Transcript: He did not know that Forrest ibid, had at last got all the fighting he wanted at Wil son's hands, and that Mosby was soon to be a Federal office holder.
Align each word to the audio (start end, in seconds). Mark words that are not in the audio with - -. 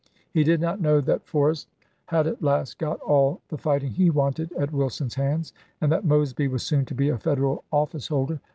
He 0.31 0.43
did 0.43 0.59
not 0.59 0.81
know 0.81 0.99
that 0.99 1.27
Forrest 1.27 1.67
ibid, 1.67 1.79
had 2.07 2.25
at 2.25 2.41
last 2.41 2.79
got 2.79 2.99
all 3.01 3.39
the 3.49 3.57
fighting 3.59 3.91
he 3.91 4.09
wanted 4.09 4.51
at 4.53 4.73
Wil 4.73 4.89
son's 4.89 5.13
hands, 5.13 5.53
and 5.79 5.91
that 5.91 6.05
Mosby 6.05 6.47
was 6.47 6.63
soon 6.63 6.85
to 6.85 6.95
be 6.95 7.09
a 7.09 7.19
Federal 7.19 7.63
office 7.71 8.07
holder. 8.07 8.39